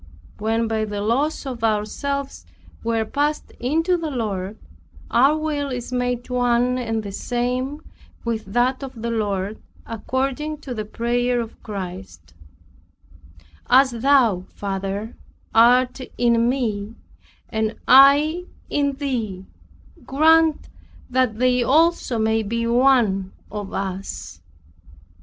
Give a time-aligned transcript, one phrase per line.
[0.39, 2.43] When by the loss of ourselves
[2.83, 4.57] we are passed into the Lord,
[5.11, 7.83] our will is made one and the same
[8.25, 12.33] with that of the Lord, according to the prayer of Christ,
[13.69, 15.15] "As thou Father
[15.53, 16.95] art in me,
[17.49, 19.45] and I in thee,
[20.07, 20.67] grant
[21.11, 24.41] that they also may be one of us."